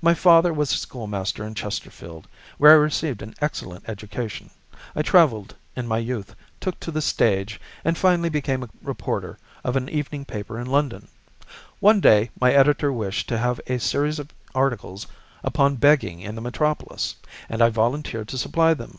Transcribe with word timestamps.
My 0.00 0.14
father 0.14 0.54
was 0.54 0.72
a 0.72 0.78
schoolmaster 0.78 1.44
in 1.46 1.54
Chesterfield, 1.54 2.26
where 2.56 2.70
I 2.72 2.76
received 2.76 3.20
an 3.20 3.34
excellent 3.42 3.86
education. 3.86 4.48
I 4.94 5.02
travelled 5.02 5.54
in 5.76 5.86
my 5.86 5.98
youth, 5.98 6.34
took 6.60 6.80
to 6.80 6.90
the 6.90 7.02
stage, 7.02 7.60
and 7.84 7.98
finally 7.98 8.30
became 8.30 8.62
a 8.62 8.70
reporter 8.82 9.36
on 9.66 9.76
an 9.76 9.88
evening 9.90 10.24
paper 10.24 10.58
in 10.58 10.66
London. 10.66 11.08
One 11.78 12.00
day 12.00 12.30
my 12.40 12.54
editor 12.54 12.90
wished 12.90 13.28
to 13.28 13.36
have 13.38 13.60
a 13.66 13.76
series 13.76 14.18
of 14.18 14.30
articles 14.54 15.06
upon 15.44 15.76
begging 15.76 16.22
in 16.22 16.36
the 16.36 16.40
metropolis, 16.40 17.16
and 17.50 17.60
I 17.60 17.68
volunteered 17.68 18.28
to 18.28 18.38
supply 18.38 18.72
them. 18.72 18.98